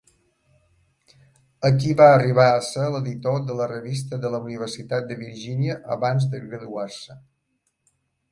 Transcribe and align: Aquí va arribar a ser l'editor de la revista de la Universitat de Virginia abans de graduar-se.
Aquí 1.67 1.91
va 1.99 2.07
arribar 2.13 2.45
a 2.53 2.63
ser 2.69 2.85
l'editor 2.95 3.37
de 3.51 3.57
la 3.61 3.67
revista 3.73 4.19
de 4.25 4.33
la 4.37 4.41
Universitat 4.47 5.07
de 5.11 5.17
Virginia 5.21 5.75
abans 5.97 6.27
de 6.35 6.43
graduar-se. 6.47 7.21